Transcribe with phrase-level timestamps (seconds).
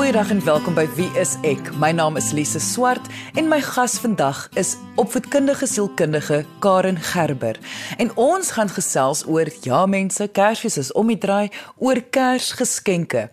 [0.00, 1.66] Goeiedag en welkom by Wie is ek?
[1.76, 3.04] My naam is Lise Swart
[3.36, 7.58] en my gas vandag is opvoedkundige sielkundige Karen Gerber.
[8.00, 13.26] En ons gaan gesels oor ja mense, Kersfees is om die draai, oor Kersgeskenke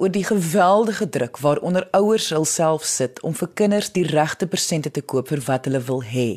[0.00, 5.04] oor die geweldige druk waaronder ouers hulself sit om vir kinders die regte persente te
[5.04, 6.30] koop vir wat hulle wil hê.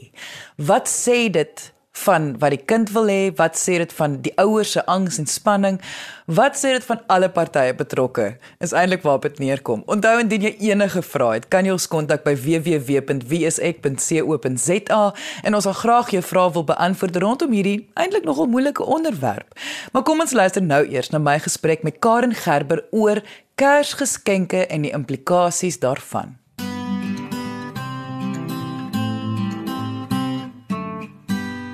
[0.60, 4.72] Wat sê dit van wat die kind wil hê, wat sê dit van die ouers
[4.76, 5.78] se angs en spanning,
[6.26, 8.38] wat sê dit van alle partye betrokke?
[8.64, 9.84] Is eintlik waarop dit neerkom.
[9.86, 15.04] Onthou indien jy enige vrae het, kan jy ons kontak by www.wieisek.co.za
[15.44, 19.50] en ons sal graag jou vrae wil beantwoord rondom hierdie eintlik nogal moeilike onderwerp.
[19.94, 23.18] Maar kom ons luister nou eers na my gesprek met Karen Gerber oor
[23.56, 26.43] Kersgeskenke en die implikasies daarvan.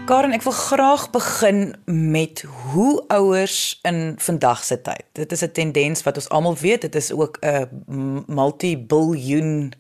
[0.09, 2.41] Karen, ek wil graag begin met
[2.71, 5.05] hoe ouers in vandag se tyd.
[5.13, 9.73] Dit is 'n tendens wat ons almal weet, dit is ook 'n multi-biljoen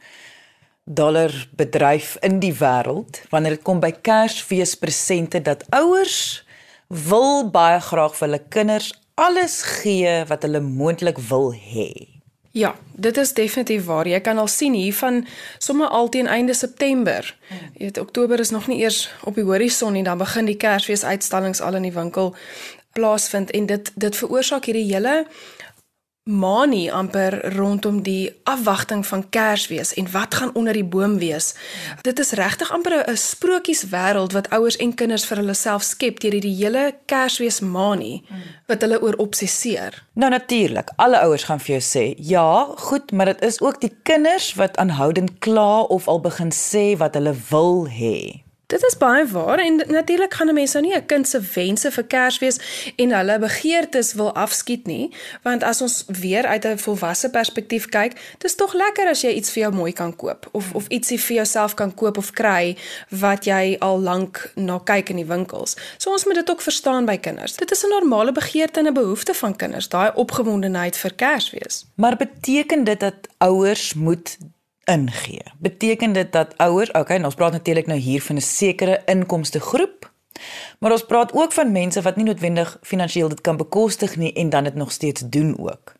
[0.85, 6.45] dollar bedryf in die wêreld wanneer dit kom by Kersfeespresente dat ouers
[6.87, 12.18] wil baie graag vir hulle kinders alles gee wat hulle moontlik wil hê.
[12.59, 14.07] Ja, dit is definitief waar.
[14.07, 15.21] Jy kan al sien hier van
[15.57, 17.35] sommer al teen einde September.
[17.49, 21.61] Jy weet Oktober is nog nie eers op die horison nie, dan begin die Kersfeesuitstallings
[21.61, 22.35] al in die winkel
[22.97, 25.25] plaasvind en dit dit veroorsaak hierdie hele
[26.29, 31.55] manie amper rondom die afwagting van Kersfees en wat gaan onder die boom wees.
[32.05, 36.31] Dit is regtig amper 'n sprokieswêreld wat ouers en kinders vir hulle self skep deur
[36.31, 38.23] hierdie hele Kersfees manie
[38.67, 40.03] wat hulle oor obsesseer.
[40.13, 43.97] Nou natuurlik, alle ouers gaan vir jou sê, "Ja, goed, maar dit is ook die
[44.03, 49.25] kinders wat aanhoudend kla of al begin sê wat hulle wil hê." Dit is baie
[49.27, 52.57] waar en natuurlik gaan 'n mens nou nie 'n kind se wense vir Kersfees
[52.95, 58.35] en hulle begeertes wil afskiet nie, want as ons weer uit 'n volwasse perspektief kyk,
[58.37, 61.35] dis tog lekker as jy iets vir jou mooi kan koop of of ietsie vir
[61.35, 62.77] jouself kan koop of kry
[63.09, 65.75] wat jy al lank na kyk in die winkels.
[65.97, 67.55] So ons moet dit ook verstaan by kinders.
[67.55, 71.85] Dit is 'n normale begeerte en 'n behoefte van kinders, daai opgewondenheid vir Kersfees.
[71.95, 74.37] Maar beteken dit dat ouers moet
[74.89, 75.43] ingee.
[75.59, 80.11] Beteken dit dat ouers, okay, ons praat natuurlik nou hier van 'n sekere inkomste groep,
[80.79, 84.49] maar ons praat ook van mense wat nie noodwendig finansiëel dit kan bekostig nie en
[84.49, 85.93] dan dit nog steeds doen ook.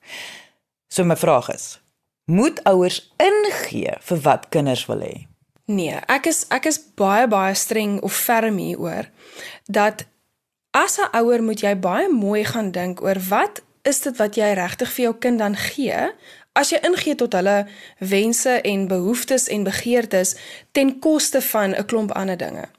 [0.88, 1.81] So my vraag is,
[2.25, 5.28] moet ouers ingee vir wat kinders wil hê?
[5.69, 9.09] Nee, ek is ek is baie baie streng of ferm hieroor
[9.66, 10.05] dat
[10.72, 14.53] as 'n ouer moet jy baie mooi gaan dink oor wat is dit wat jy
[14.57, 16.11] regtig vir jou kind dan gee
[16.53, 17.67] as jy ingee tot hulle
[17.99, 20.35] wense en behoeftes en begeertes
[20.71, 22.69] ten koste van 'n klomp ander dinge.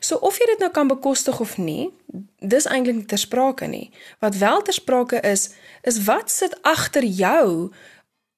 [0.00, 1.90] So of jy dit nou kan bekostig of nie,
[2.38, 3.90] dis eintlik nie ter sprake nie.
[4.18, 5.50] Wat wel ter sprake is,
[5.82, 7.72] is wat sit agter jou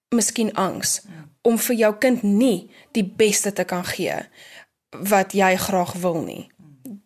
[0.08, 1.00] miskien angs
[1.42, 4.18] om vir jou kind nie die beste te kan gee
[4.90, 6.50] wat jy graag wil nie.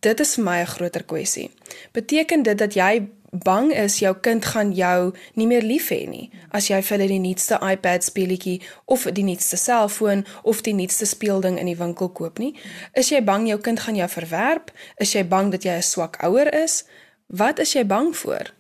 [0.03, 1.51] Dit is vir my 'n groter kwessie.
[1.93, 6.31] Beteken dit dat jy bang is jou kind gaan jou nie meer lief hê nie.
[6.51, 11.07] As jy vir hulle die nuutste iPad speletjie of die nuutste selfoon of die nuutste
[11.07, 12.55] speelding in die winkel koop nie.
[12.95, 14.71] Is jy bang jou kind gaan jou verwerp?
[15.01, 16.85] Is jy bang dat jy 'n swak ouer is?
[17.27, 18.55] Wat is jy bang voor?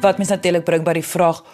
[0.00, 1.44] Wat mens natuurlik bring by die vraag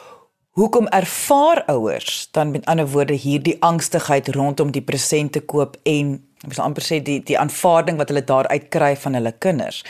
[0.56, 6.54] Hoekom ervaar ouers dan met ander woorde hierdie angstigheid rondom die presente koop en ek
[6.54, 9.82] wil amper sê die die aanvaarding wat hulle daaruit kry van hulle kinders.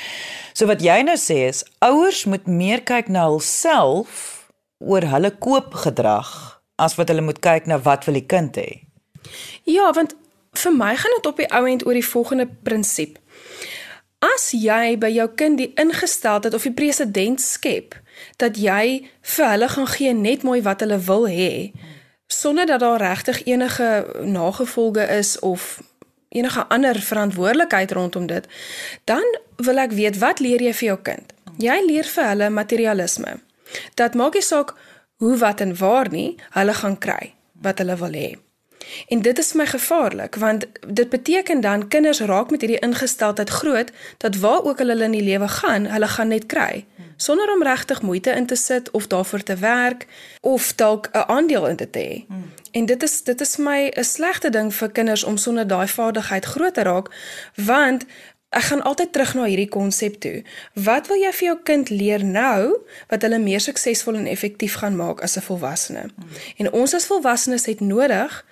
[0.56, 4.48] So wat jy nou sê is ouers moet meer kyk na hulself
[4.80, 6.32] oor hulle koopgedrag
[6.80, 8.70] as wat hulle moet kyk na wat wil die kind hê.
[9.68, 10.16] Ja, want
[10.56, 13.18] vir my gaan dit op die ou end oor die volgende prinsip.
[14.24, 17.98] As jy by jou kind die ingesteldheid of die presedent skep
[18.40, 19.04] dat jy
[19.36, 21.76] vir hulle gaan gee net mooi wat hulle wil hê
[22.26, 25.82] sonder dat daar regtig enige nagevolge is of
[26.36, 28.46] enige ander verantwoordelikheid rondom dit
[29.04, 29.24] dan
[29.56, 31.32] wil ek weet wat leer jy vir jou kind?
[31.58, 33.38] Jy leer vir hulle materialisme.
[33.94, 34.74] Dat maak nie saak
[35.16, 37.32] hoe wat en waar nie hulle gaan kry
[37.64, 38.34] wat hulle wil hê.
[39.08, 43.90] En dit is my gevaarlik want dit beteken dan kinders raak met hierdie ingesteldheid groot
[44.16, 46.84] dat waar ook hulle in die lewe gaan, hulle gaan net kry.
[47.16, 50.06] Sonder om regtig moeite in te sit of daarvoor te werk
[50.40, 52.24] of dalk 'n aandeel in te hê.
[52.76, 55.88] En dit is dit is vir my 'n slegte ding vir kinders om sonder daai
[55.88, 57.08] vaardigheid groot te raak
[57.54, 58.04] want
[58.56, 60.44] Ek gaan altyd terug na hierdie konsep toe.
[60.72, 62.78] Wat wil jy vir jou kind leer nou
[63.10, 66.04] wat hulle meer suksesvol en effektief gaan maak as 'n volwassene?
[66.14, 66.28] Hmm.
[66.56, 68.44] En ons as volwassenes het nodig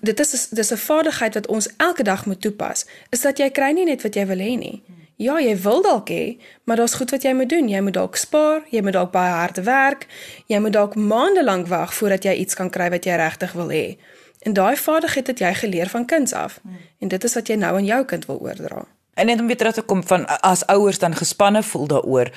[0.00, 3.70] dit is dis 'n vaardigheid wat ons elke dag moet toepas, is dat jy kry
[3.70, 4.82] nie net wat jy wil hê nie.
[5.20, 7.68] Ja, jy wil dalk hê, maar daar's goed wat jy moet doen.
[7.68, 10.06] Jy moet dalk spaar, jy moet dalk baie hard werk,
[10.48, 13.68] jy moet dalk maande lank wag voordat jy iets kan kry wat jy regtig wil
[13.68, 13.98] hê.
[14.40, 16.56] En daai vaardigheid het jy geleer van kinds af.
[17.04, 18.86] En dit is wat jy nou aan jou kind wil oordra.
[19.14, 22.32] En net om weer terug te kom van as ouers dan gespanne voel daaroor,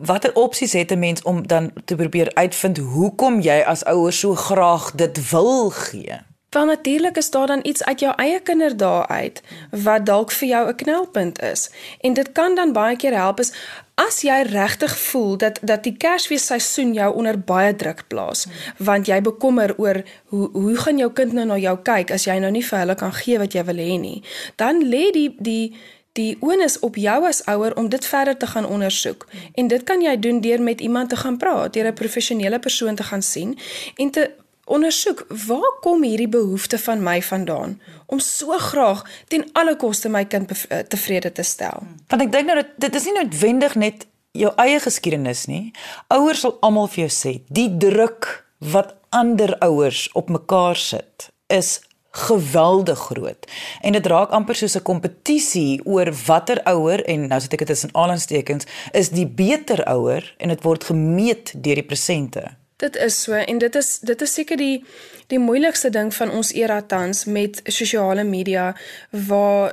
[0.00, 4.34] watter opsies het 'n mens om dan te probeer uitvind hoekom jy as ouer so
[4.34, 6.20] graag dit wil gee?
[6.50, 10.68] Want natuurlik is daar dan iets uit jou eie kinderdae uit wat dalk vir jou
[10.68, 11.70] 'n knelpunt is.
[12.00, 13.52] En dit kan dan baie keer help is
[13.94, 18.46] as jy regtig voel dat dat die Kersfees seisoen jou onder baie druk plaas,
[18.76, 22.38] want jy bekommer oor hoe hoe gaan jou kind nou na jou kyk as jy
[22.38, 24.22] nou nie vir hulle kan gee wat jy wil hê nie.
[24.56, 25.76] Dan lê die die
[26.12, 29.26] die onus op jou as ouer om dit verder te gaan ondersoek.
[29.54, 32.94] En dit kan jy doen deur met iemand te gaan praat, deur 'n professionele persoon
[32.94, 33.58] te gaan sien
[33.96, 34.30] en te
[34.68, 40.24] ondersoek waar kom hierdie behoefte van my vandaan om so graag ten alle koste my
[40.24, 41.82] kind eh, tevrede te stel.
[42.08, 44.06] Want ek dink nou dat dit is nie noodwendig net
[44.38, 45.72] jou eie geskiedenis nie.
[46.14, 51.78] Ouers sal almal vir jou sê, die druk wat ander ouers op mekaar sit is
[52.18, 53.46] geweldig groot.
[53.80, 57.82] En dit raak amper soos 'n kompetisie oor watter ouer en nou sit ek dit
[57.82, 62.56] in aanhalingstekens is die beter ouer en dit word gemeet deur die presente.
[62.78, 64.84] Dit is so en dit is dit is seker die
[65.26, 68.76] die moeilikste ding van ons era tans met sosiale media
[69.10, 69.72] waar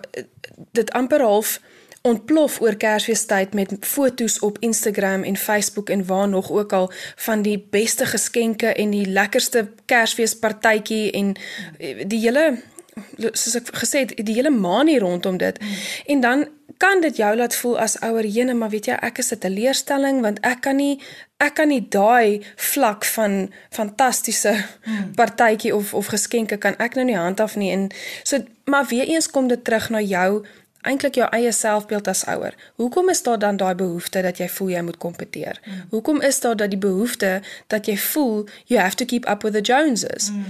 [0.71, 1.59] dit amper half
[2.05, 7.41] ontplof oor Kersfeestyd met fotos op Instagram en Facebook en waar nog ook al van
[7.41, 11.35] die beste geskenke en die lekkerste Kersfeespartytjie en
[12.07, 12.57] die hele
[13.17, 15.59] soos ek gesê het die hele manie rondom dit.
[16.05, 16.47] En dan
[16.77, 20.21] kan dit jou laat voel as ouer jene maar weet jy ek is 'n teleurstelling
[20.21, 20.99] want ek kan nie
[21.39, 24.53] ek kan nie daai vlak van fantastiese
[24.83, 25.11] hmm.
[25.15, 27.71] partytjie of of geskenke kan ek nou nie handhaf nie.
[27.71, 27.89] En
[28.23, 30.45] so maar weer eens kom dit terug na jou
[30.85, 32.53] eintlik jou eie selfbeeld as ouer.
[32.75, 35.59] Hoekom is daar dan daai behoefte dat jy voel jy moet kompeteer?
[35.65, 35.83] Mm.
[35.89, 39.53] Hoekom is daar dat die behoefte dat jy voel you have to keep up with
[39.53, 40.29] the Joneses?
[40.31, 40.45] Mm.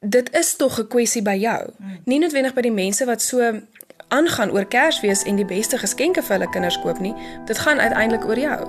[0.00, 1.70] Dit is tog 'n kwessie by jou.
[1.76, 1.98] Mm.
[2.04, 3.60] Nie noodwendig by die mense wat so
[4.08, 7.14] aangaan oor Kersfees en die beste geskenke vir hulle kinders koop nie.
[7.46, 8.60] Dit gaan uiteindelik oor jou.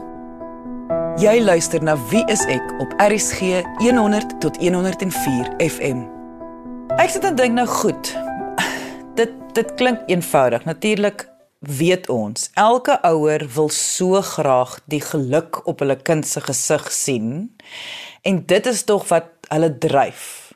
[1.21, 6.05] Jy luister na Wie is ek op RCG 100 tot 104 FM.
[6.97, 8.13] Ek sit en dink nou goed.
[9.15, 10.63] Dit dit klink eenvoudig.
[10.65, 11.27] Natuurlik
[11.59, 17.27] weet ons, elke ouer wil so graag die geluk op hulle kind se gesig sien.
[18.21, 20.53] En dit is tog wat hulle dryf.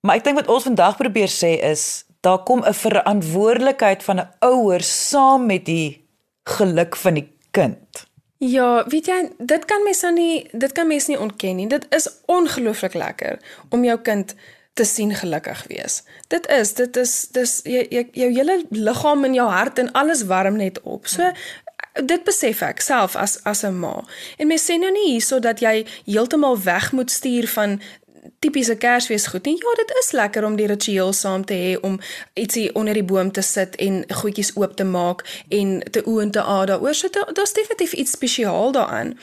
[0.00, 4.30] Maar ek dink wat ons vandag probeer sê is daar kom 'n verantwoordelikheid van 'n
[4.40, 6.06] ouer saam met die
[6.44, 8.06] geluk van die kind.
[8.38, 11.66] Ja, weet jy, dit kan mens nou nie dit kan mens nie ontken nie.
[11.66, 13.38] Dit is ongelooflik lekker
[13.68, 14.34] om jou kind
[14.72, 16.02] te sien gelukkig wees.
[16.28, 20.22] Dit is, dit is dis jy, jy jou hele liggaam en jou hart en alles
[20.30, 21.06] warm net op.
[21.06, 21.32] So
[22.06, 24.04] dit besef ek self as as 'n ma.
[24.38, 27.80] En mens sê nou nie hierso dat jy heeltemal weg moet stuur van
[28.38, 29.56] tipiese Kersfees goed nie.
[29.56, 31.98] Ja, dit is lekker om die ritueel saam te hê om
[32.34, 36.42] ietsie onder die boom te sit en goedjies oop te maak en te oën te
[36.42, 36.94] aad daaroor.
[36.94, 39.16] So daar's definitief iets spesiaal daaraan.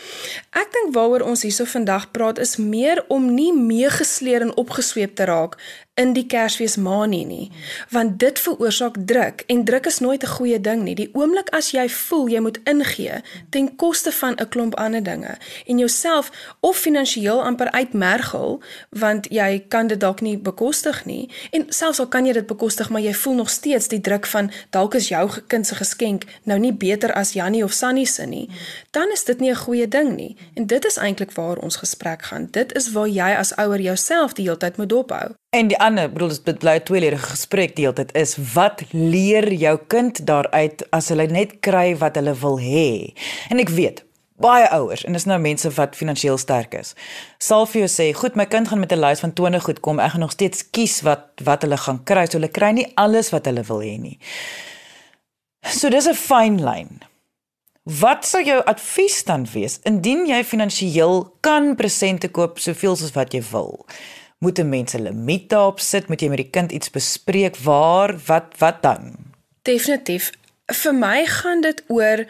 [0.52, 5.26] Ek dink waaroor ons hierso vandag praat is meer om nie meegesleer en opgesweep te
[5.30, 5.58] raak
[5.98, 7.52] in die Kersfeesmanie nie,
[7.90, 10.96] want dit veroorsaak druk en druk is nooit 'n goeie ding nie.
[10.96, 15.38] Die oomblik as jy voel jy moet ingee ten koste van 'n klomp ander dinge
[15.66, 21.66] en jouself of finansiëel amper uitmergel want jy kan dit dalk nie bekostig nie en
[21.70, 24.94] selfs al kan jy dit bekostig maar jy voel nog steeds die druk van dalk
[24.94, 28.50] is jou kind se geskenk nou nie beter as Jannie of Sunny se nie,
[28.92, 30.38] dan is dit nie 'n goeie ding nie.
[30.54, 32.48] En dit is eintlik waar ons gesprek gaan.
[32.52, 35.36] Dit is waar jy as ouer jouself die hele tyd moet dophou.
[35.50, 39.54] En die ander, bedoel dit bly 'n tweeledige gesprek die hele tyd is wat leer
[39.54, 43.16] jou kind daaruit as hulle net kry wat hulle wil hê.
[43.50, 44.04] En ek weet
[44.36, 46.94] baie ouers en dis nou mense wat finansiëel sterk is.
[47.38, 50.00] Sal vir jou sê, "Goed, my kind gaan met 'n lys van 20 goed kom.
[50.00, 52.26] Ek gaan nog steeds kies wat wat hulle gaan kry.
[52.26, 54.20] So hulle kry nie alles wat hulle wil hê nie."
[55.62, 57.02] So dis 'n fyn lyn.
[57.84, 63.32] Wat sou jou advies dan wees indien jy finansiëel kan presente koop soveel soos wat
[63.34, 63.86] jy wil?
[64.40, 66.08] Moet 'n mens 'n limiet daarop sit?
[66.08, 67.58] Moet jy met die kind iets bespreek?
[67.58, 68.20] Waar?
[68.26, 69.16] Wat wat dan?
[69.62, 70.32] Definitief.
[70.66, 72.26] Vir my gaan dit oor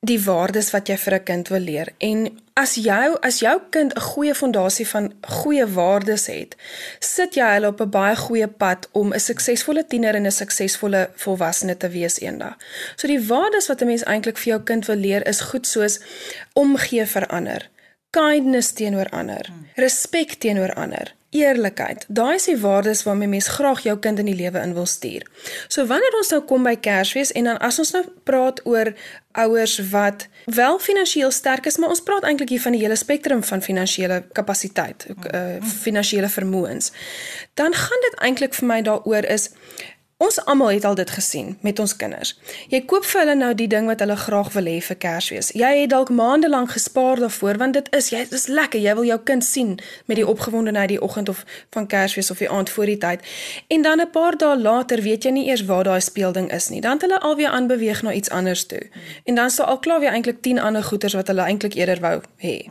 [0.00, 1.88] die waardes wat jy vir 'n kind wil leer.
[1.98, 6.56] En as jou as jou kind 'n goeie fondasie van goeie waardes het,
[6.98, 11.10] sit jy hulle op 'n baie goeie pad om 'n suksesvolle tiener en 'n suksesvolle
[11.14, 12.56] volwassene te wees eendag.
[12.96, 16.00] So die waardes wat 'n mens eintlik vir jou kind wil leer is goed soos
[16.52, 17.68] omgee vir ander
[18.10, 19.46] kindness teenoor ander,
[19.78, 22.04] respek teenoor ander, eerlikheid.
[22.08, 25.26] Daai is die waardes waarmee mens graag jou kind in die lewe in wil stuur.
[25.68, 28.92] So wanneer ons nou kom by Kersfees en dan as ons nou praat oor
[29.38, 33.44] ouers wat wel finansiëel sterk is, maar ons praat eintlik hier van die hele spektrum
[33.46, 36.90] van finansiële kapasiteit, uh, finansiële vermoëns.
[37.54, 39.52] Dan gaan dit eintlik vir my daaroor is
[40.20, 42.34] Ons almal het al dit gesien met ons kinders.
[42.68, 45.48] Jy koop vir hulle nou die ding wat hulle graag wil hê vir Kersfees.
[45.56, 48.82] Jy het dalk maande lank gespaar daarvoor want dit is jy dis lekker.
[48.84, 49.70] Jy wil jou kind sien
[50.04, 51.40] met die opgewondenheid die oggend of
[51.72, 53.24] van Kersfees of die aand voor die tyd.
[53.72, 56.80] En dan 'n paar dae later weet jy nie eers waar daai speelding is nie.
[56.80, 58.90] Dan het hulle alweer aanbeweeg na iets anders toe.
[59.24, 62.20] En dan sou al klaar weer eintlik 10 ander goeders wat hulle eintlik eerder wou
[62.36, 62.68] hê.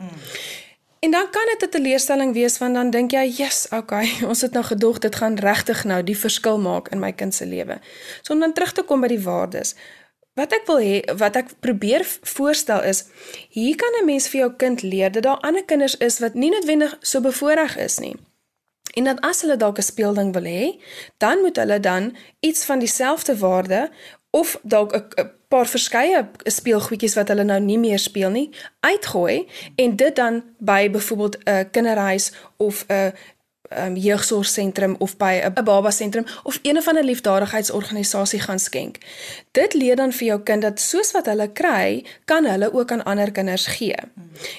[1.00, 4.52] En dan kan dit 'n teleurstelling wees want dan dink jy, "Yes, okay, ons het
[4.52, 7.80] nou gedog dit gaan regtig nou die verskil maak in my kind se lewe."
[8.22, 9.74] So om dan terug te kom by die waardes.
[10.34, 13.04] Wat ek wil hê, wat ek probeer voorstel is,
[13.48, 16.50] hier kan 'n mens vir jou kind leer dat daar ander kinders is wat nie
[16.50, 18.16] noodwendig so bevoordeel is nie.
[18.94, 20.80] En dat as hulle dalk 'n speelding wil hê,
[21.18, 23.90] dan moet hulle dan iets van dieselfde waarde
[24.30, 28.46] of dalk 'n paar verskeie speelgoedjies wat hulle nou nie meer speel nie,
[28.86, 29.48] uitgooi
[29.82, 33.12] en dit dan by byvoorbeeld 'n kinderhuis of 'n
[33.78, 38.96] um, jeugsorgsentrum of by 'n baba sentrum of een of ander liefdadigheidsorganisasie gaan skenk.
[39.50, 43.04] Dit leer dan vir jou kind dat soos wat hulle kry, kan hulle ook aan
[43.04, 43.96] ander kinders gee.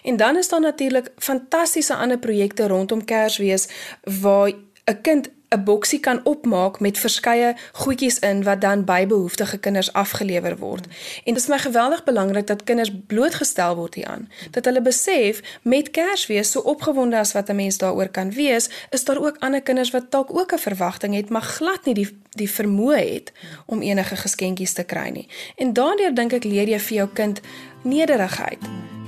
[0.03, 3.67] En dan is daar natuurlik fantastiese ander projekte rondom Kersfees
[4.03, 4.51] waar
[4.86, 9.93] 'n kind 'n boksie kan opmaak met verskeie goedjies in wat dan by behoeftige kinders
[9.93, 10.86] afgelewer word.
[11.24, 14.29] En dit is my geweldig belangrik dat kinders blootgestel word hieraan.
[14.51, 19.03] Dat hulle besef met Kersfees so opgewonde as wat 'n mens daaroor kan wees, is
[19.03, 22.50] daar ook ander kinders wat dalk ook 'n verwagting het, maar glad nie die die
[22.50, 23.31] vermoë het
[23.65, 25.27] om enige geskenkies te kry nie.
[25.55, 27.41] En daardeur dink ek leer jy vir jou kind
[27.84, 28.60] nederigheid.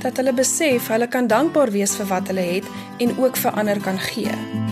[0.02, 2.66] Dat hulle besef hulle kan dankbaar wees vir wat hulle het
[2.98, 4.63] en ook vir ander kan gee.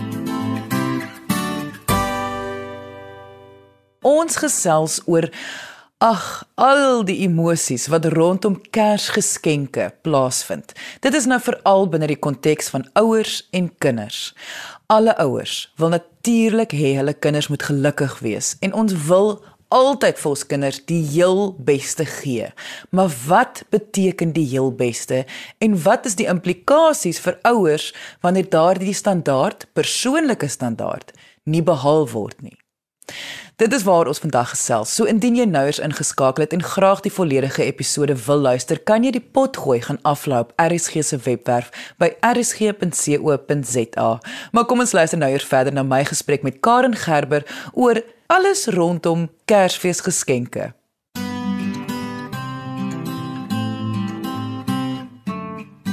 [4.02, 5.28] Ons gesels oor
[6.02, 6.22] ag,
[6.58, 10.72] al die emosies wat rondom Kersgeskenke plaasvind.
[11.04, 14.32] Dit is nou veral binne die konteks van ouers en kinders.
[14.90, 19.36] Alle ouers wil natuurlik hê hulle kinders moet gelukkig wees en ons wil
[19.72, 22.50] altyd vir ons kinders die heel beste gee.
[22.90, 25.22] Maar wat beteken die heel beste
[25.62, 27.92] en wat is die implikasies vir ouers
[28.26, 31.14] wanneer daardie standaard, persoonlike standaard,
[31.46, 32.58] nie behaal word nie?
[33.56, 34.94] Dit is waar ons vandag gesels.
[34.94, 39.04] So indien jy nou eens ingeskakel het en graag die volledige episode wil luister, kan
[39.04, 41.70] jy die pot gooi gaan aflaai op RSG se webwerf
[42.02, 44.10] by rsg.co.za.
[44.52, 48.66] Maar kom ons luister nou eers verder na my gesprek met Karen Gerber oor alles
[48.66, 50.72] rondom Kersfeesgeskenke.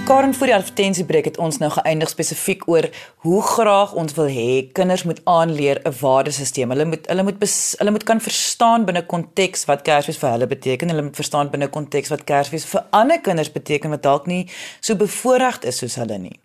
[0.09, 2.87] Karen vir die advertensiebreek het ons nou geëindig spesifiek oor
[3.21, 6.71] hoe graag ons wil hê kinders moet aanleer 'n waardesisteem.
[6.73, 10.47] Hulle moet hulle moet bes, hulle moet kan verstaan binne konteks wat Kersfees vir hulle
[10.47, 10.89] beteken.
[10.89, 14.49] Hulle moet verstaan binne konteks wat Kersfees vir ander kinders beteken wat dalk nie
[14.81, 16.39] so bevoordeeld is soos hulle nie.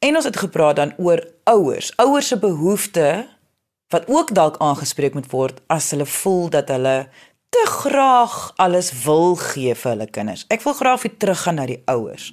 [0.00, 3.24] En ons het gepraat dan oor ouers, ouers se behoeftes
[3.88, 7.08] wat ook dalk aangespreek moet word as hulle voel dat hulle
[7.48, 10.44] te graag alles wil gee vir hulle kinders.
[10.52, 12.32] Ek wil graag weer teruggaan na die ouers.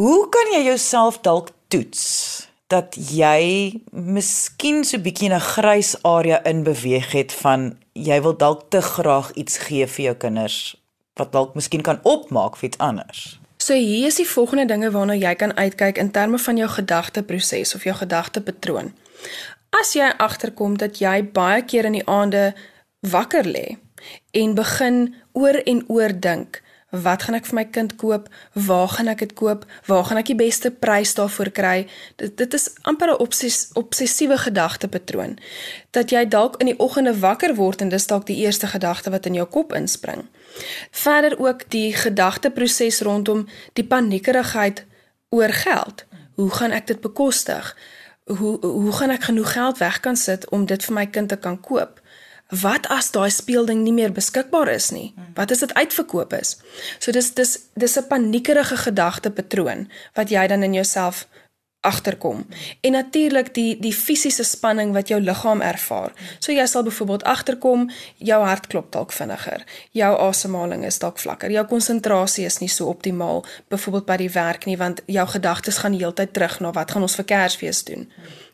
[0.00, 6.62] Hoe kan jy jouself dalk toets dat jy miskien so bietjie 'n grys area in
[6.62, 10.76] beweeg het van jy wil dalk te graag iets gee vir jou kinders
[11.14, 13.38] wat dalk miskien kan opmaak vir iets anders?
[13.56, 17.74] So hier is die volgende dinge waarna jy kan uitkyk in terme van jou gedagteproses
[17.74, 18.92] of jou gedagtepatroon.
[19.80, 22.54] As jy agterkom dat jy baie keer in die aande
[23.02, 23.78] wakker lê
[24.30, 26.62] en begin oor en oor dink.
[26.92, 28.26] Wat gaan ek vir my kind koop?
[28.52, 29.62] Waar gaan ek dit koop?
[29.88, 31.86] Waar gaan ek die beste prys daarvoor kry?
[32.20, 35.38] Dit dit is amper 'n obses, obsessiewe gedagtepatroon.
[35.90, 39.26] Dat jy dalk in die oggende wakker word en dis dalk die eerste gedagte wat
[39.26, 40.28] in jou kop inspring.
[40.90, 44.84] Verder ook die gedagteproses rondom die paniekerigheid
[45.30, 46.04] oor geld.
[46.34, 47.76] Hoe gaan ek dit bekostig?
[48.24, 51.36] Hoe hoe gaan ek genoeg geld weg kan sit om dit vir my kind te
[51.36, 52.01] kan koop?
[52.60, 55.14] Wat as daai speelding nie meer beskikbaar is nie?
[55.34, 56.56] Wat as dit uitverkoop is?
[56.98, 61.26] So dis dis dis 'n paniekerige gedagtepatroon wat jy dan in jouself
[61.82, 62.46] agterkom.
[62.80, 66.12] En natuurlik die die fisiese spanning wat jou liggaam ervaar.
[66.38, 69.64] So jy sal byvoorbeeld agterkom jou hart klop dalk vinniger.
[69.90, 71.50] Jou asemhaling is dalk vlakker.
[71.50, 75.98] Jou konsentrasie is nie so optimaal byvoorbeeld by die werk nie want jou gedagtes gaan
[75.98, 78.08] heeltyd terug na wat gaan ons vir Kersfees doen.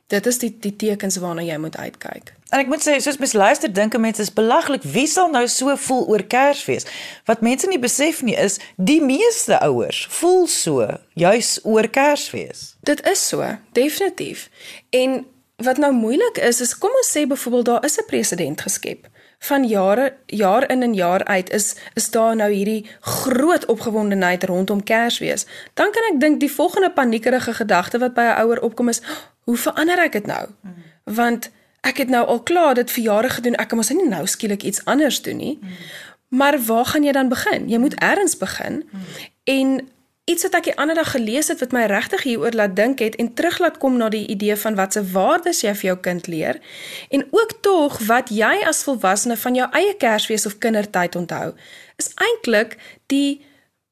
[0.07, 2.38] Dit is die die tekens waarna jy moet uitkyk.
[2.49, 4.83] En ek moet sê, soos mens luister, dink mense is belaglik.
[4.83, 6.87] Wie sal nou so voel oor Kersfees?
[7.29, 12.73] Wat mense nie besef nie is, die meeste ouers voel so juis oor Kersfees.
[12.89, 13.45] Dit is so,
[13.77, 14.49] definitief.
[14.97, 15.27] En
[15.61, 19.67] wat nou moeilik is, is kom ons sê byvoorbeeld daar is 'n president geskep van
[19.67, 25.47] jare jaar in en jaar uit is is daar nou hierdie groot opgewondenheid rondom Kersfees.
[25.75, 29.03] Dan kan ek dink die volgende paniekerige gedagte wat by 'n ouer opkom is,
[29.45, 30.49] hoe verander ek dit nou?
[31.05, 33.55] Want ek het nou al klaar dit vir jare gedoen.
[33.55, 35.59] Ek kan mos nie nou skielik iets anders doen nie.
[36.29, 37.69] Maar waar gaan jy dan begin?
[37.69, 38.83] Jy moet eers begin.
[39.45, 39.89] En
[40.29, 43.17] iets wat ek die ander dag gelees het wat my regtig hieroor laat dink het
[43.17, 46.29] en terug laat kom na die idee van wat se waardes jy vir jou kind
[46.29, 46.61] leer
[47.09, 51.55] en ook tog wat jy as volwassene van jou eie Kersfees of kindertyd onthou
[51.97, 53.41] is eintlik die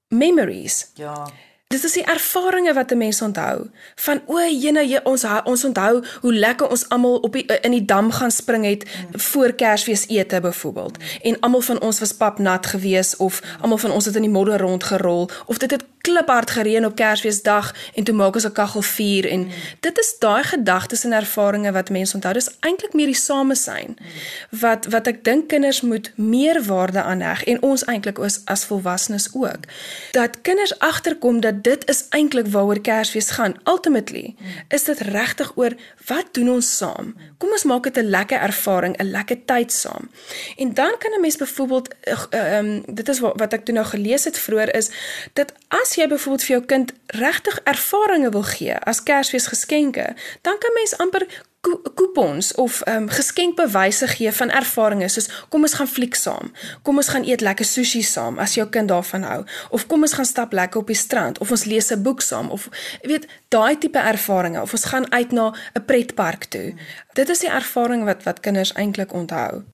[0.08, 0.90] memories.
[1.00, 1.24] Ja.
[1.66, 3.70] Dis is die ervarings wat 'n mens onthou.
[3.94, 8.10] Van o, jene, ons ons onthou hoe lekker ons almal op die in die dam
[8.10, 9.20] gaan spring het mm.
[9.20, 10.98] voor Kersfees ete byvoorbeeld.
[10.98, 11.04] Mm.
[11.22, 14.60] En almal van ons was papnat gewees of almal van ons het in die modder
[14.60, 19.40] rondgerol of dit het kliphard gereën op Kersfeesdag en toe maak ons 'n kaggelvuur en
[19.40, 19.50] mm.
[19.80, 22.32] dit is daai gedagtes en ervarings wat mense onthou.
[22.32, 24.06] Dis eintlik meer die samesyn mm.
[24.62, 28.64] wat wat ek dink kinders moet meer waarde aan heg en ons eintlik as as
[28.64, 29.62] volwassenes ook.
[30.12, 33.56] Dat kinders agterkom dat dit is eintlik waaroor Kersfees gaan.
[33.64, 34.46] Ultimately mm.
[34.68, 35.72] is dit regtig oor
[36.06, 37.14] wat doen ons saam?
[37.38, 40.10] Kom ons maak dit 'n lekker ervaring, 'n lekker tyd saam.
[40.56, 43.74] En dan kan 'n mens byvoorbeeld ehm uh, um, dit is wat, wat ek toe
[43.74, 44.90] nou gelees het vroeër is
[45.32, 50.58] dat as jy byvoorbeeld vir jou kind regtig ervarings wil gee as Kersfees geskenke, dan
[50.58, 51.26] kan mens amper
[51.94, 56.52] coupons of ehm um, geskenkbewyse gee van ervarings soos kom ons gaan fliek saam.
[56.82, 60.14] Kom ons gaan eet lekker sushi saam as jou kind daarvan hou of kom ons
[60.18, 62.68] gaan stap lekker op die strand of ons lees 'n boek saam of
[63.02, 66.74] weet daai tipe ervarings of ons gaan uit na 'n pretpark toe.
[67.14, 69.64] Dit is die ervaring wat wat kinders eintlik onthou.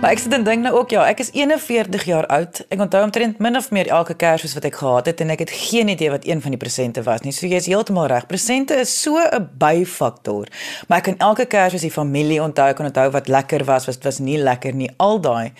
[0.00, 2.62] Maar ek sit en dink nou ook ja, ek is 41 jaar oud.
[2.72, 5.52] Ek onthou omtrent min of meer elke Kersfees wat ek gehad het en ek het
[5.52, 7.34] geen idee wat een van die presente was nie.
[7.36, 8.24] So jy is heeltemal reg.
[8.30, 10.48] Presente is so 'n byfaktor.
[10.88, 14.04] Maar ek kan elke Kersfees die familie onthou, ek kan onthou wat lekker was, wat
[14.04, 15.52] was nie lekker nie, al daai.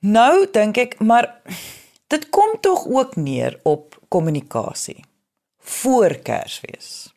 [0.00, 1.30] Nou dink ek, maar
[2.08, 5.04] dit kom tog ook neer op kommunikasie
[5.62, 7.14] voor Kersfees.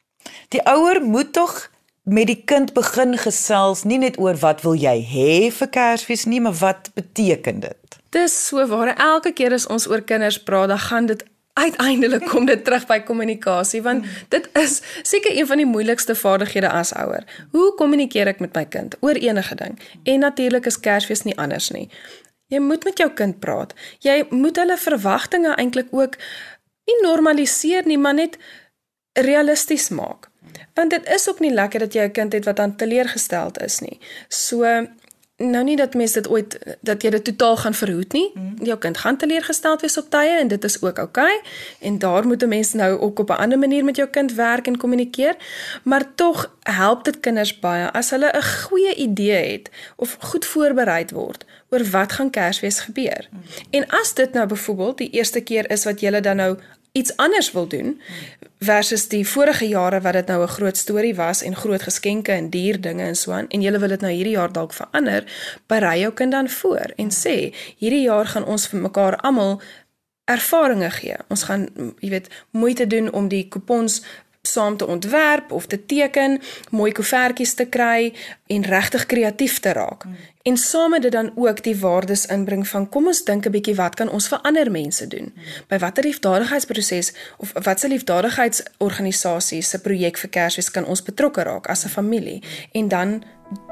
[0.49, 1.72] Die ouer moet tog
[2.03, 6.41] met die kind begin gesels nie net oor wat wil jy hê vir Kersfees nie,
[6.43, 7.99] maar wat beteken dit?
[8.11, 12.47] Dis so waar elke keer as ons oor kinders praat, dan gaan dit uiteindelik kom
[12.49, 17.23] dit terug by kommunikasie want dit is seker een van die moeilikste vaardighede as ouer.
[17.53, 19.77] Hoe kommunikeer ek met my kind oor enige ding?
[20.03, 21.87] En natuurlik is Kersfees nie anders nie.
[22.49, 23.73] Jy moet met jou kind praat.
[24.01, 26.17] Jy moet hulle verwagtinge eintlik ook
[26.89, 28.37] nie normaliseer nie, maar net
[29.13, 30.32] realisties maak.
[30.73, 33.79] Want dit is ook nie lekker dat jy 'n kind het wat aan teleurgesteld is
[33.79, 33.99] nie.
[34.27, 34.87] So
[35.37, 38.31] nou nie dat mense dit ooit dat jy dit totaal gaan verhoed nie.
[38.33, 38.65] Mm.
[38.65, 41.49] Jou kind gaan teleurgesteld wees op tye en dit is ook oukei okay.
[41.79, 44.67] en daar moet 'n mens nou ook op 'n ander manier met jou kind werk
[44.67, 45.35] en kommunikeer.
[45.83, 51.05] Maar tog help dit kinders baie as hulle 'n goeie idee het of goed voorberei
[51.13, 53.27] word oor wat gaan Kersfees gebeur.
[53.31, 53.39] Mm.
[53.69, 56.57] En as dit nou byvoorbeeld die eerste keer is wat jy dan nou
[56.91, 58.01] iets anders wil doen
[58.63, 62.49] versus die vorige jare wat dit nou 'n groot storie was en groot geskenke en
[62.49, 65.23] duur dinge en so aan en jy wil dit nou hierdie jaar dalk verander,
[65.67, 69.61] berei jou kind dan voor en sê hierdie jaar gaan ons vir mekaar almal
[70.25, 71.15] ervarings gee.
[71.27, 71.67] Ons gaan
[71.99, 74.01] jy weet moeite doen om die kupons
[74.47, 78.13] saam te ontwerp of te teken, mooi koevertjies te kry
[78.51, 80.03] en regtig kreatief te raak.
[80.03, 80.17] Hmm.
[80.41, 83.95] En same dit dan ook die waardes inbring van kom ons dink 'n bietjie wat
[83.95, 85.31] kan ons vir ander mense doen?
[85.33, 85.43] Hmm.
[85.67, 91.67] By watter liefdadigheidsproses of wat se liefdadigheidsorganisasies se projek vir Kersfees kan ons betrokke raak
[91.67, 92.43] as 'n familie?
[92.71, 93.23] En dan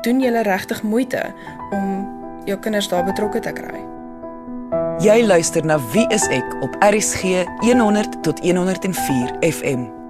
[0.02, 1.34] doen jy regtig moeite
[1.72, 2.08] om
[2.46, 3.80] jou kinders daar betrokke te kry.
[5.00, 10.01] Jy luister na Wie is ek op RCG 100 tot 104 FM.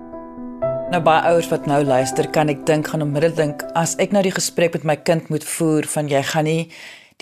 [0.91, 4.25] Nou baie ouers wat nou luister, kan ek dink gaan onmiddellik dink as ek nou
[4.25, 6.65] die gesprek met my kind moet voer van jy gaan nie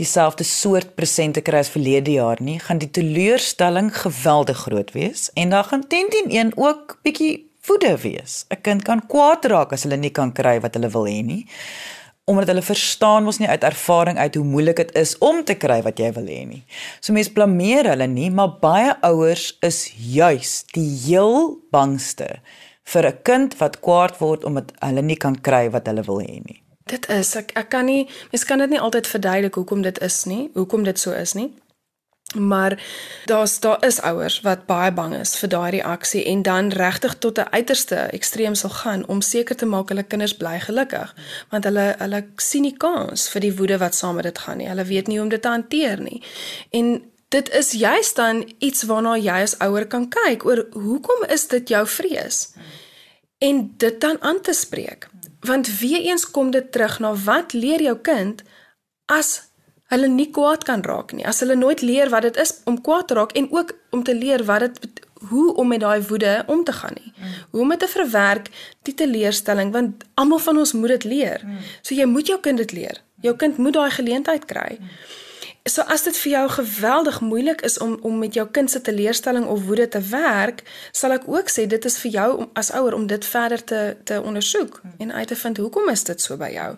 [0.02, 5.54] dieselfde soort presente kry as verlede jaar nie, gaan die teleurstelling geweldig groot wees en
[5.54, 8.48] dan gaan 101 ook bietjie woede wees.
[8.50, 11.46] 'n Kind kan kwaad raak as hulle nie kan kry wat hulle wil hê nie
[12.26, 15.82] omdat hulle verstaan mos nie uit ervaring uit hoe moeilik dit is om te kry
[15.82, 16.64] wat jy wil hê nie.
[17.02, 22.38] So mense blameer hulle nie, maar baie ouers is juis die heel bangste
[22.92, 26.42] vir 'n kind wat kwaad word omdat hulle nie kan kry wat hulle wil hê
[26.46, 26.62] nie.
[26.86, 30.26] Dit is ek ek kan nie mens kan dit nie altyd verduidelik hoekom dit is
[30.26, 31.54] nie, hoekom dit so is nie.
[32.38, 32.84] Maar
[33.26, 37.38] daar's daar is ouers wat baie bang is vir daai reaksie en dan regtig tot
[37.40, 41.16] 'n uiterste ekstreem sal gaan om seker te maak hulle kinders bly gelukkig,
[41.50, 44.68] want hulle hulle sien nie kans vir die woede wat saam met dit gaan nie.
[44.68, 46.22] Hulle weet nie hoe om dit te hanteer nie.
[46.70, 51.48] En dit is juist dan iets waarna jy as ouer kan kyk oor hoekom is
[51.48, 52.48] dit jou vrees?
[53.38, 55.08] En dit dan aan te spreek.
[55.46, 58.42] Want weer eens kom dit terug na wat leer jou kind
[59.06, 59.50] as
[59.90, 61.26] hulle nie kwaad kan raak nie.
[61.26, 64.16] As hulle nooit leer wat dit is om kwaad te raak en ook om te
[64.16, 67.14] leer wat dit hoe om met daai woede om te gaan nie.
[67.16, 67.32] Mm.
[67.52, 68.50] Hoe om dit te verwerk,
[68.88, 71.42] die teleurstelling want almal van ons moet dit leer.
[71.46, 71.58] Mm.
[71.82, 73.02] So jy moet jou kind dit leer.
[73.22, 74.78] Jou kind moet daai geleentheid kry.
[74.80, 74.94] Mm.
[75.64, 79.46] So as dit vir jou geweldig moeilik is om om met jou kind se teleurstelling
[79.46, 82.94] of woede te werk, sal ek ook sê dit is vir jou om as ouer
[82.94, 84.94] om dit verder te te ondersoek mm.
[84.98, 86.76] en uit te vind hoekom is dit so by jou?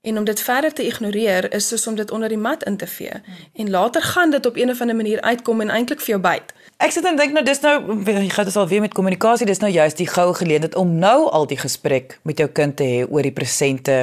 [0.00, 2.86] En om dit verder te ignoreer is soos om dit onder die mat in te
[2.86, 3.12] vee.
[3.54, 6.52] En later gaan dit op een of ander manier uitkom en eintlik vir jou byt.
[6.78, 7.74] Ek sit en dink nou dis nou
[8.06, 11.26] jy gaan dit al weer met kommunikasie, dis nou juist die goue geleentheid om nou
[11.34, 13.96] al die gesprek met jou kind te hê oor die presente,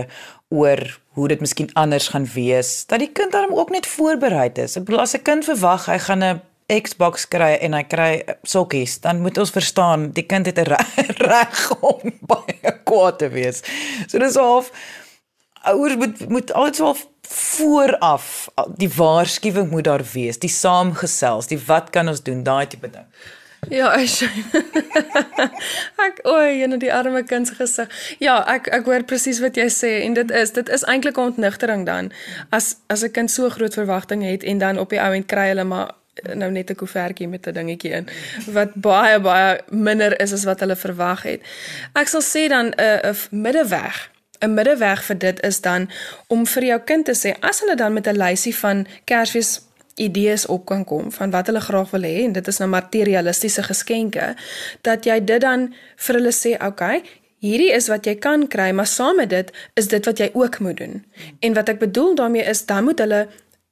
[0.56, 0.82] oor
[1.16, 4.76] hoe dit miskien anders gaan wees, dat die kind dan ook net voorberei is.
[4.80, 6.42] Ek bedoel as 'n kind verwag hy gaan 'n
[6.82, 10.76] Xbox kry en hy kry sokkies, dan moet ons verstaan die kind het 'n
[11.30, 13.62] reg om baie kwaad te wees.
[14.08, 14.72] So dis half
[15.66, 16.96] ouers moet moet altyd so
[17.28, 22.90] vooraf die waarskuwing moet daar wees, die saamgesels, die wat kan ons doen, daai tipe
[22.90, 23.08] ding.
[23.70, 24.10] Ja, ek
[25.98, 27.90] ek oei, en die arme kind se gesig.
[28.20, 31.34] Ja, ek ek hoor presies wat jy sê en dit is dit is eintlik 'n
[31.34, 32.12] ontnigtering dan
[32.50, 35.48] as as 'n kind so groot verwagtinge het en dan op die ou end kry
[35.48, 35.92] hulle maar
[36.34, 38.08] nou net 'n koevertjie met 'n dingetjie in
[38.48, 41.42] wat baie baie minder is as wat hulle verwag het.
[41.94, 44.10] Ek sal sê dan 'n uh, 'n middeweg
[44.42, 45.90] 'n middeweg vir dit is dan
[46.28, 49.62] om vir jou kind te sê as hulle dan met 'n lysie van Kersfees
[49.96, 53.64] idees op kan kom van wat hulle graag wil hê en dit is nou materialistiese
[53.64, 54.34] geskenke
[54.82, 55.70] dat jy dit dan
[56.08, 57.04] vir hulle sê okay
[57.46, 60.60] hierdie is wat jy kan kry maar saam met dit is dit wat jy ook
[60.66, 61.02] moet doen.
[61.46, 63.26] En wat ek bedoel daarmee is dan moet hulle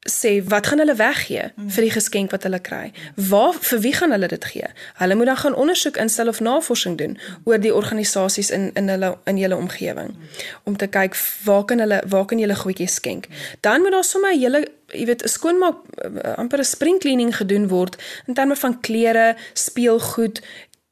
[0.10, 1.70] sê wat gaan hulle weggee mm.
[1.70, 2.92] vir die geskenk wat hulle kry?
[3.16, 4.68] Waar vir wie gaan hulle dit gee?
[5.00, 9.14] Hulle moet dan gaan ondersoek instel of navorsing doen oor die organisasies in in hulle
[9.26, 10.16] in hulle omgewing
[10.64, 13.28] om te kyk waar kan hulle waar kan hulle goedjies skenk.
[13.60, 17.36] Dan moet daar sommer 'n hele jy weet 'n skoonmaak eh, amper 'n spring cleaning
[17.36, 17.96] gedoen word
[18.28, 20.42] in terme van klere, speelgoed,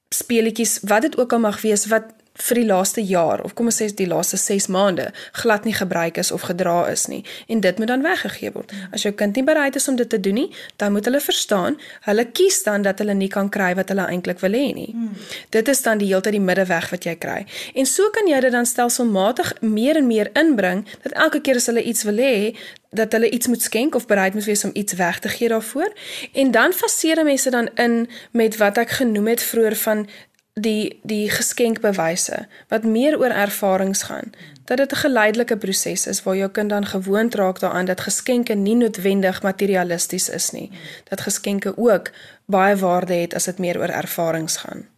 [0.09, 3.81] speletjies, wat dit ook al mag wees wat vir die laaste jaar of kom ons
[3.81, 5.09] sê die laaste 6 maande
[5.41, 8.71] glad nie gebruik is of gedra is nie en dit moet dan weggegee word.
[8.95, 11.77] As jou kind nie bereid is om dit te doen nie, dan moet hulle verstaan,
[12.07, 14.89] hulle kies dan dat hulle nie kan kry wat hulle eintlik wil hê nie.
[14.91, 15.15] Hmm.
[15.49, 17.41] Dit is dan die heeltyd die middeweg wat jy kry.
[17.75, 21.67] En so kan jy dit dan stelselmatig meer en meer inbring dat elke keer as
[21.71, 22.53] hulle iets wil hê,
[22.91, 25.93] dat hulle iets moet skenk of bereid moet wees om iets weg te gee daarvoor.
[26.33, 30.07] En dan faseer mense dan in met wat ek genoem het vroeër van
[30.53, 34.33] die die geskenkbewyse wat meer oor ervarings gaan
[34.65, 38.53] dat dit 'n geleidelike proses is waar jou kind dan gewoond raak daaraan dat geskenke
[38.53, 40.71] nie noodwendig materialisties is nie.
[41.09, 42.11] Dat geskenke ook
[42.45, 44.90] baie waarde het as dit meer oor ervarings gaan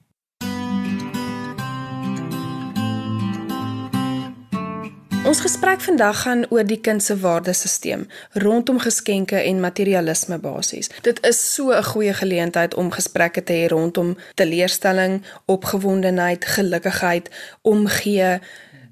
[5.34, 8.04] Ons gesprek vandag gaan oor die kind se waardesisteem
[8.38, 10.92] rondom geskenke en materialisme basies.
[11.02, 17.30] Dit is so 'n goeie geleentheid om gesprekke te hê rondom teleurstelling, opgewondenheid, gelukkigheid,
[17.62, 18.40] omgee.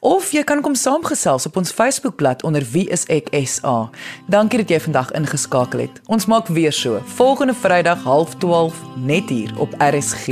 [0.00, 3.90] Of jy kan kom saamgesels op ons Facebookblad onder wieiseksa.
[4.28, 6.00] Dankie dat jy vandag ingeskakel het.
[6.06, 10.26] Ons maak weer so volgende Vrydag 12:30 net hier op RSG.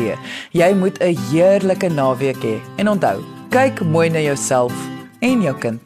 [0.52, 4.72] Jy moet 'n heerlike naweek hê en onthou, kyk mooi na jouself
[5.18, 5.80] en jou kind.